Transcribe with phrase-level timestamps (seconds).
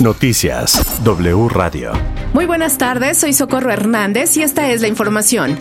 [0.00, 1.92] Noticias W Radio.
[2.32, 5.58] Muy buenas tardes, soy Socorro Hernández y esta es la información.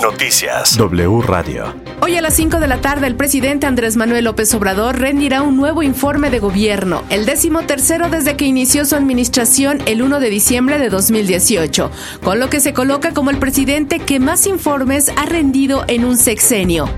[0.00, 1.74] Noticias W Radio.
[2.00, 5.56] Hoy a las 5 de la tarde el presidente Andrés Manuel López Obrador rendirá un
[5.56, 10.30] nuevo informe de gobierno, el décimo tercero desde que inició su administración el 1 de
[10.30, 11.90] diciembre de 2018,
[12.22, 16.18] con lo que se coloca como el presidente que más informes ha rendido en un
[16.18, 16.88] sexenio.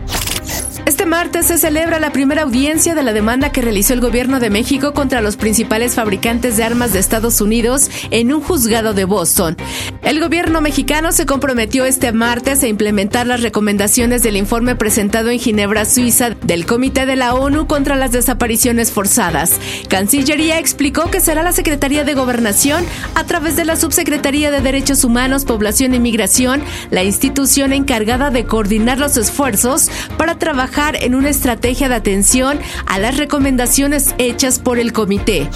[0.86, 4.50] Este martes se celebra la primera audiencia de la demanda que realizó el gobierno de
[4.50, 9.56] México contra los principales fabricantes de armas de Estados Unidos en un juzgado de Boston.
[10.06, 15.40] El gobierno mexicano se comprometió este martes a implementar las recomendaciones del informe presentado en
[15.40, 19.58] Ginebra, Suiza, del Comité de la ONU contra las Desapariciones Forzadas.
[19.88, 22.84] Cancillería explicó que será la Secretaría de Gobernación,
[23.16, 26.62] a través de la Subsecretaría de Derechos Humanos, Población y Migración,
[26.92, 33.00] la institución encargada de coordinar los esfuerzos para trabajar en una estrategia de atención a
[33.00, 35.50] las recomendaciones hechas por el comité.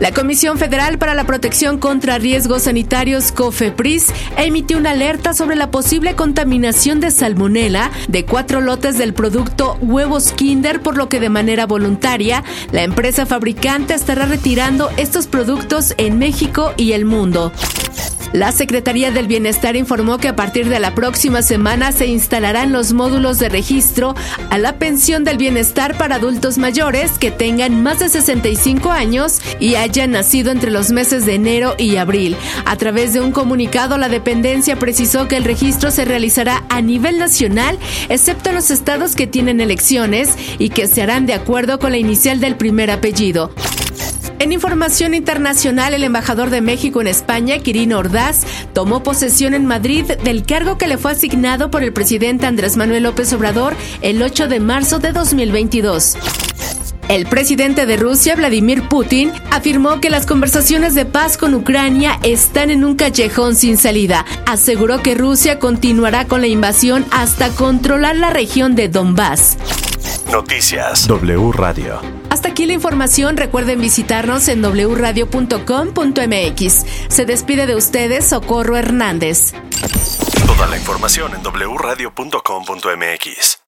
[0.00, 5.72] La Comisión Federal para la Protección contra Riesgos Sanitarios, COFEPRIS, emitió una alerta sobre la
[5.72, 11.30] posible contaminación de salmonela de cuatro lotes del producto huevos Kinder, por lo que de
[11.30, 17.52] manera voluntaria la empresa fabricante estará retirando estos productos en México y el mundo.
[18.32, 22.92] La Secretaría del Bienestar informó que a partir de la próxima semana se instalarán los
[22.92, 24.14] módulos de registro
[24.50, 29.76] a la pensión del bienestar para adultos mayores que tengan más de 65 años y
[29.76, 32.36] hayan nacido entre los meses de enero y abril.
[32.66, 37.18] A través de un comunicado, la dependencia precisó que el registro se realizará a nivel
[37.18, 37.78] nacional,
[38.10, 42.40] excepto los estados que tienen elecciones y que se harán de acuerdo con la inicial
[42.40, 43.52] del primer apellido.
[44.40, 50.04] En información internacional, el embajador de México en España, Quirino Ordaz, tomó posesión en Madrid
[50.22, 54.46] del cargo que le fue asignado por el presidente Andrés Manuel López Obrador el 8
[54.46, 56.16] de marzo de 2022.
[57.08, 62.70] El presidente de Rusia, Vladimir Putin, afirmó que las conversaciones de paz con Ucrania están
[62.70, 64.24] en un callejón sin salida.
[64.46, 69.56] Aseguró que Rusia continuará con la invasión hasta controlar la región de Donbass.
[70.32, 72.00] Noticias W Radio.
[72.30, 73.36] Hasta aquí la información.
[73.36, 76.86] Recuerden visitarnos en wradio.com.mx.
[77.08, 79.54] Se despide de ustedes Socorro Hernández.
[80.46, 83.58] Toda la información en wradio.com.mx.